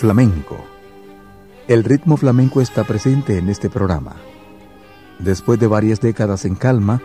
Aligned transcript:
Flamenco. 0.00 0.56
El 1.68 1.84
ritmo 1.84 2.16
flamenco 2.16 2.62
está 2.62 2.84
presente 2.84 3.36
en 3.36 3.50
este 3.50 3.68
programa. 3.68 4.16
Después 5.18 5.60
de 5.60 5.66
varias 5.66 6.00
décadas 6.00 6.46
en 6.46 6.54
calma, 6.54 7.02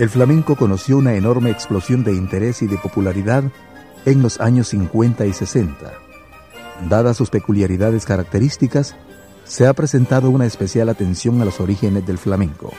el 0.00 0.10
flamenco 0.10 0.56
conoció 0.56 0.98
una 0.98 1.14
enorme 1.14 1.50
explosión 1.50 2.02
de 2.02 2.14
interés 2.14 2.62
y 2.62 2.66
de 2.66 2.78
popularidad 2.78 3.44
en 4.06 4.22
los 4.22 4.40
años 4.40 4.66
50 4.70 5.24
y 5.24 5.32
60. 5.32 5.92
Dadas 6.88 7.16
sus 7.16 7.30
peculiaridades 7.30 8.04
características, 8.04 8.96
se 9.44 9.68
ha 9.68 9.72
presentado 9.72 10.28
una 10.30 10.46
especial 10.46 10.88
atención 10.88 11.40
a 11.40 11.44
los 11.44 11.60
orígenes 11.60 12.08
del 12.08 12.18
flamenco. 12.18 12.72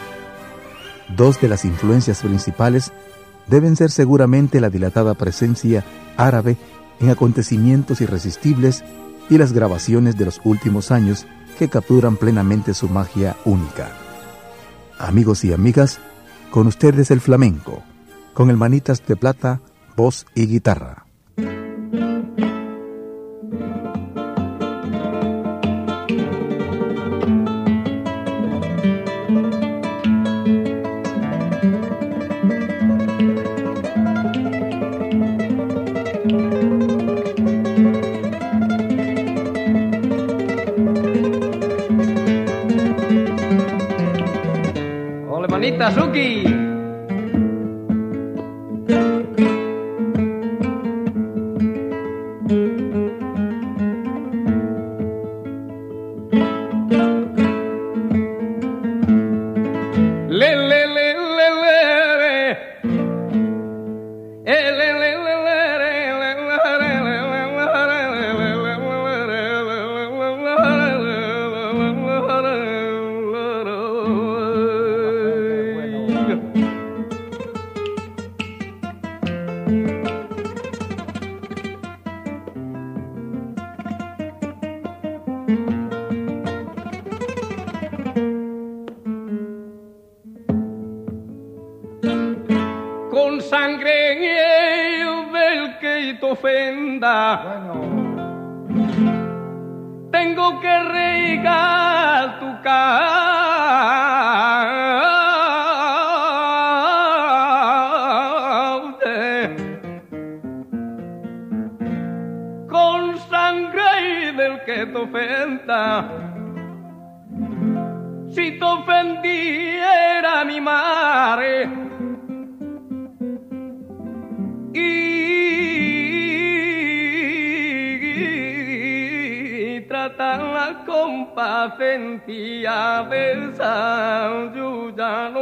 Dos 1.15 1.39
de 1.39 1.47
las 1.47 1.63
influencias 1.63 2.19
principales 2.21 2.91
deben 3.47 3.77
ser 3.77 3.91
seguramente 3.91 4.59
la 4.59 4.69
dilatada 4.69 5.13
presencia 5.13 5.85
árabe 6.17 6.57
en 6.99 7.11
acontecimientos 7.11 8.01
irresistibles 8.01 8.83
y 9.29 9.37
las 9.37 9.53
grabaciones 9.53 10.17
de 10.17 10.25
los 10.25 10.41
últimos 10.43 10.91
años 10.91 11.25
que 11.57 11.69
capturan 11.69 12.17
plenamente 12.17 12.73
su 12.73 12.87
magia 12.87 13.35
única. 13.45 13.89
Amigos 14.99 15.43
y 15.43 15.53
amigas, 15.53 15.99
con 16.51 16.67
ustedes 16.67 17.11
el 17.11 17.21
flamenco, 17.21 17.83
con 18.33 18.49
el 18.49 18.57
manitas 18.57 19.05
de 19.05 19.15
plata, 19.15 19.61
voz 19.95 20.25
y 20.35 20.47
guitarra. 20.47 21.06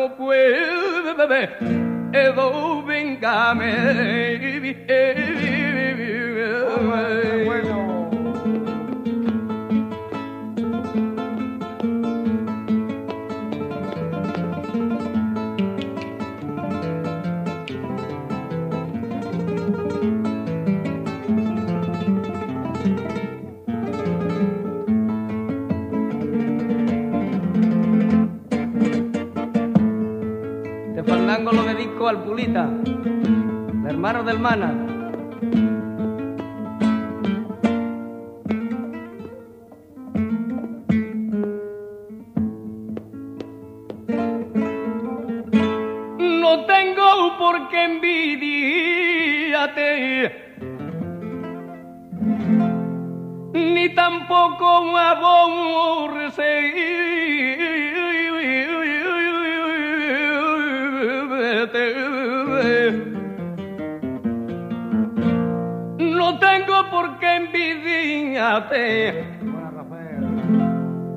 no 0.08 0.16
puede, 0.16 1.50
debo 2.12 2.84
vengarme. 2.84 3.74
Al 32.08 32.24
Pulita, 32.24 32.70
el 32.86 33.86
hermano 33.88 34.24
del 34.24 34.40
Mana. 34.40 34.72
No 46.20 46.66
tengo 46.66 47.38
por 47.40 47.70
qué 47.70 47.86
envidiarte, 47.86 48.86
ni 53.54 53.90
tampoco 53.96 54.96
aborrecer 54.98 56.66
No 66.00 66.40
tengo 66.40 66.90
por 66.90 67.20
qué 67.20 67.36
envidiarte. 67.36 69.26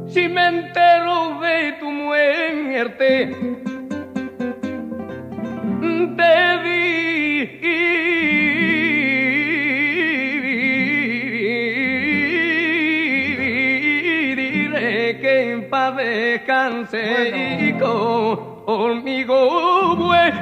Si 0.09 0.29
me 0.29 0.49
entero 0.49 1.39
de 1.41 1.73
tu 1.81 1.91
muerte, 1.91 3.37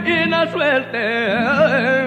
conmigo 0.06 0.26
buena 0.26 0.50
suerte. 0.50 2.05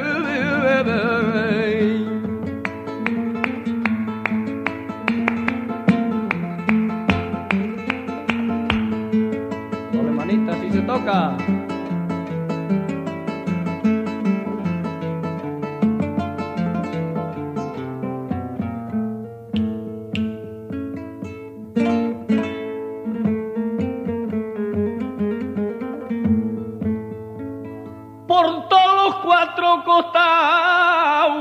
Cuatro 29.70 29.84
costados, 29.84 31.36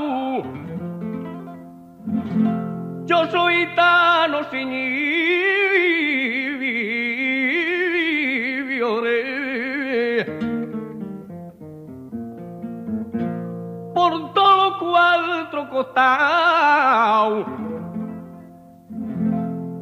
yo 3.07 3.27
soy 3.31 3.67
tan 3.75 4.33
sin 4.51 4.73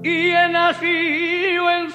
y 0.03 0.31
he 0.31 0.49
nacido 0.49 1.71
en 1.71 1.86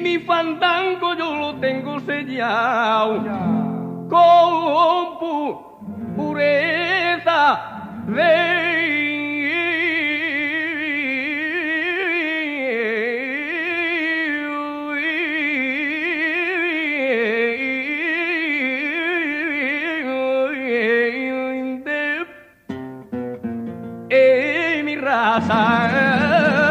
mi 0.00 0.18
fandango 0.18 1.14
yo 1.14 1.36
lo 1.36 1.54
tengo 1.56 2.00
sellado 2.00 3.20
con 4.08 5.18
pu 5.18 5.34
pureza 6.16 7.60
de 8.06 8.60
mi 24.84 24.94
raza 24.96 26.69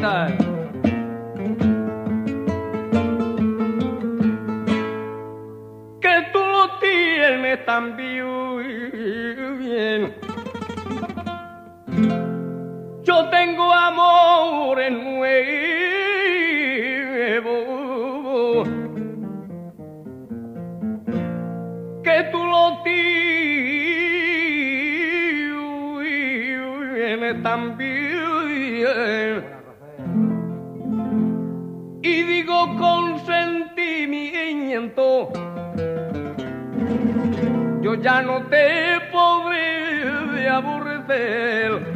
time. 0.00 0.45
ya 38.06 38.22
no 38.22 38.40
te 38.42 39.00
podré 39.10 40.04
de 40.34 40.48
aborrecer. 40.48 41.95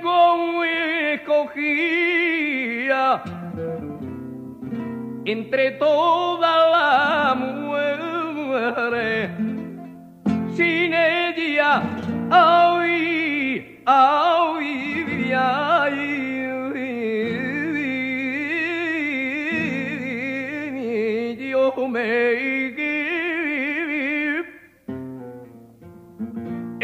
entre 5.25 5.71
todas 5.71 6.71
las 6.71 7.35
mujeres 7.37 9.29
sin 10.55 10.93
ella 10.93 11.81
ay, 12.29 13.81
ay, 13.85 15.33
ay, 15.33 16.21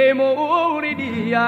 me 0.08 0.14
moriría 0.14 1.46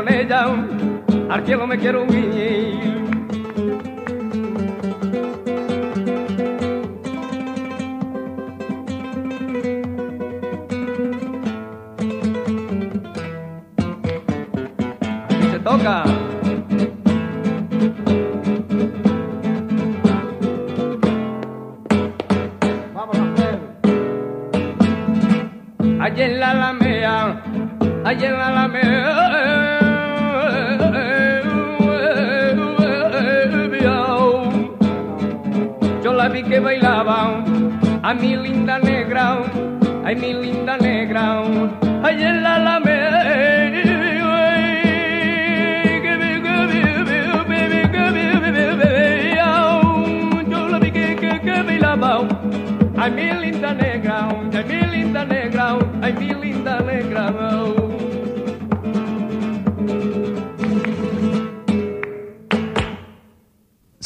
con 0.00 0.14
ella 0.14 0.46
al 1.28 1.44
cielo 1.44 1.66
me 1.66 1.76
quiero 1.76 2.06
ir. 2.06 2.29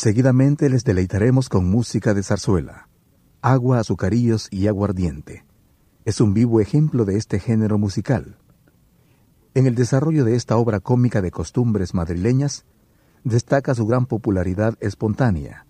Seguidamente 0.04 0.68
les 0.68 0.84
deleitaremos 0.84 1.49
con 1.49 1.64
música 1.64 2.12
de 2.12 2.23
zarzuela, 2.23 2.90
agua, 3.40 3.78
azucarillos 3.78 4.49
y 4.50 4.68
aguardiente. 4.68 5.46
Es 6.04 6.20
un 6.20 6.34
vivo 6.34 6.61
ejemplo 6.61 7.06
de 7.06 7.16
este 7.16 7.40
género 7.40 7.78
musical. 7.78 8.37
En 9.54 9.66
el 9.66 9.75
desarrollo 9.75 10.26
de 10.26 10.37
esta 10.37 10.58
obra 10.58 10.80
cómica 10.80 11.23
de 11.23 11.30
costumbres 11.30 11.94
madrileñas, 11.94 12.66
destaca 13.23 13.75
su 13.75 13.87
gran 13.87 14.04
popularidad 14.04 14.76
espontánea, 14.80 15.64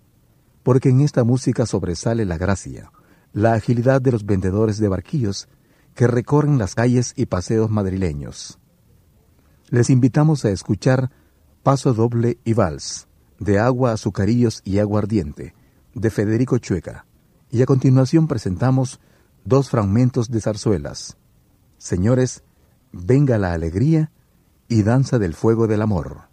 porque 0.63 0.89
en 0.89 0.99
esta 0.99 1.23
música 1.23 1.65
sobresale 1.65 2.25
la 2.25 2.37
gracia, 2.37 2.91
la 3.31 3.53
agilidad 3.53 4.01
de 4.01 4.11
los 4.11 4.25
vendedores 4.25 4.79
de 4.79 4.89
barquillos 4.89 5.47
que 5.93 6.07
recorren 6.07 6.57
las 6.57 6.75
calles 6.75 7.13
y 7.15 7.27
paseos 7.27 7.69
madrileños. 7.69 8.59
Les 9.69 9.89
invitamos 9.89 10.43
a 10.43 10.49
escuchar 10.49 11.09
Paso 11.63 11.93
Doble 11.93 12.37
y 12.43 12.51
Vals 12.51 13.07
de 13.39 13.59
agua, 13.59 13.91
azucarillos 13.91 14.61
y 14.63 14.79
aguardiente, 14.79 15.53
de 15.93 16.09
Federico 16.09 16.57
Chueca. 16.57 17.05
Y 17.51 17.61
a 17.61 17.65
continuación 17.65 18.27
presentamos 18.27 18.99
dos 19.43 19.69
fragmentos 19.69 20.29
de 20.29 20.41
zarzuelas. 20.41 21.17
Señores, 21.77 22.43
venga 22.91 23.37
la 23.37 23.53
alegría 23.53 24.11
y 24.67 24.83
danza 24.83 25.19
del 25.19 25.33
fuego 25.33 25.67
del 25.67 25.81
amor. 25.81 26.29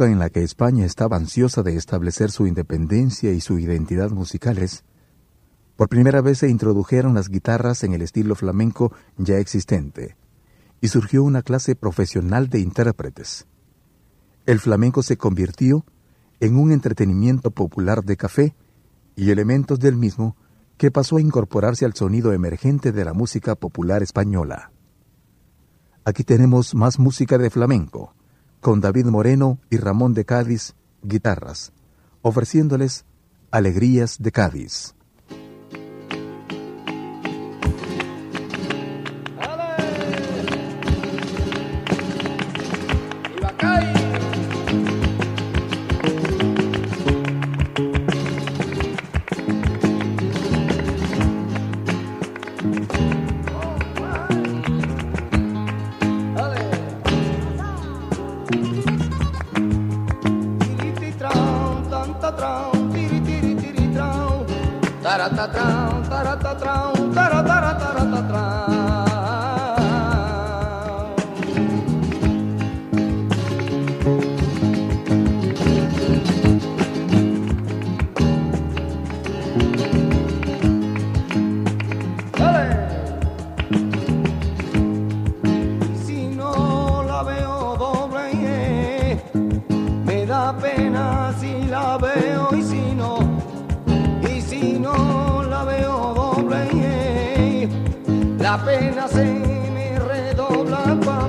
En 0.00 0.18
la 0.18 0.30
que 0.30 0.42
España 0.42 0.84
estaba 0.84 1.16
ansiosa 1.16 1.62
de 1.62 1.76
establecer 1.76 2.30
su 2.30 2.46
independencia 2.46 3.32
y 3.32 3.40
su 3.40 3.58
identidad 3.58 4.10
musicales, 4.10 4.84
por 5.76 5.88
primera 5.88 6.20
vez 6.20 6.38
se 6.38 6.48
introdujeron 6.48 7.14
las 7.14 7.28
guitarras 7.28 7.84
en 7.84 7.92
el 7.92 8.02
estilo 8.02 8.34
flamenco 8.34 8.92
ya 9.18 9.38
existente, 9.38 10.16
y 10.80 10.88
surgió 10.88 11.22
una 11.22 11.42
clase 11.42 11.76
profesional 11.76 12.48
de 12.48 12.60
intérpretes. 12.60 13.46
El 14.46 14.58
flamenco 14.58 15.02
se 15.02 15.16
convirtió 15.16 15.84
en 16.40 16.56
un 16.56 16.72
entretenimiento 16.72 17.50
popular 17.50 18.02
de 18.02 18.16
café 18.16 18.54
y 19.14 19.30
elementos 19.30 19.78
del 19.78 19.96
mismo 19.96 20.36
que 20.78 20.90
pasó 20.90 21.18
a 21.18 21.20
incorporarse 21.20 21.84
al 21.84 21.94
sonido 21.94 22.32
emergente 22.32 22.92
de 22.92 23.04
la 23.04 23.12
música 23.12 23.54
popular 23.54 24.02
española. 24.02 24.72
Aquí 26.04 26.24
tenemos 26.24 26.74
más 26.74 26.98
música 26.98 27.38
de 27.38 27.50
flamenco, 27.50 28.14
con 28.62 28.80
David 28.80 29.06
Moreno 29.06 29.58
y 29.70 29.76
Ramón 29.76 30.14
de 30.14 30.24
Cádiz, 30.24 30.76
guitarras, 31.02 31.72
ofreciéndoles 32.22 33.04
Alegrías 33.50 34.22
de 34.22 34.30
Cádiz. 34.30 34.94
la 98.42 98.58
pena 98.58 99.06
se 99.06 99.24
me 99.72 99.98
redobla. 100.00 101.21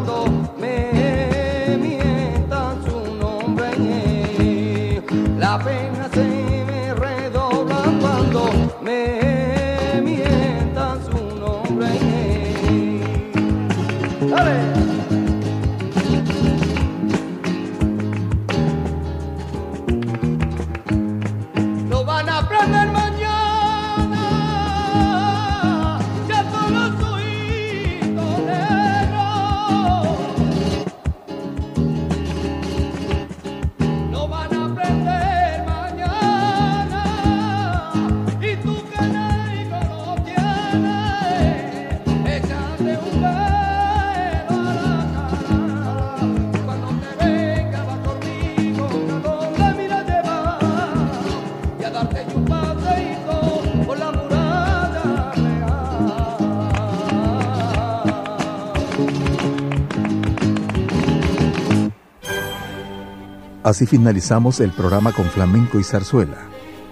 Así 63.63 63.85
finalizamos 63.85 64.59
el 64.59 64.71
programa 64.71 65.13
con 65.13 65.25
flamenco 65.25 65.79
y 65.79 65.83
zarzuela. 65.83 66.49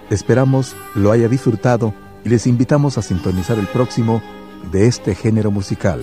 Esperamos 0.08 0.74
lo 0.94 1.12
haya 1.12 1.28
disfrutado 1.28 1.94
y 2.24 2.30
les 2.30 2.46
invitamos 2.46 2.96
a 2.96 3.02
sintonizar 3.02 3.58
el 3.58 3.66
próximo 3.66 4.22
de 4.70 4.86
este 4.86 5.14
género 5.14 5.50
musical. 5.50 6.02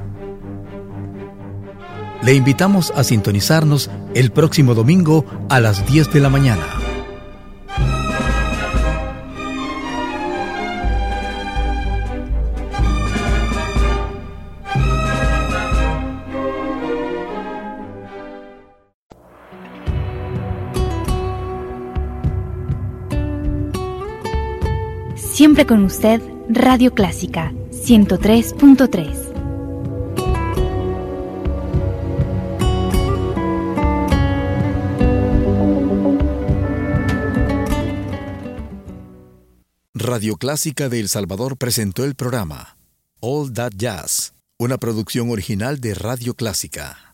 Le 2.23 2.35
invitamos 2.35 2.91
a 2.95 3.03
sintonizarnos 3.03 3.89
el 4.13 4.31
próximo 4.31 4.75
domingo 4.75 5.25
a 5.49 5.59
las 5.59 5.87
10 5.87 6.13
de 6.13 6.19
la 6.19 6.29
mañana. 6.29 6.63
Siempre 25.15 25.65
con 25.65 25.83
usted, 25.85 26.21
Radio 26.49 26.93
Clásica 26.93 27.51
103.3. 27.71 29.30
Radio 40.11 40.35
Clásica 40.35 40.89
de 40.89 40.99
El 40.99 41.07
Salvador 41.07 41.55
presentó 41.55 42.03
el 42.03 42.15
programa 42.15 42.75
All 43.21 43.53
That 43.53 43.71
Jazz, 43.77 44.33
una 44.59 44.77
producción 44.77 45.29
original 45.29 45.79
de 45.79 45.93
Radio 45.93 46.33
Clásica. 46.33 47.10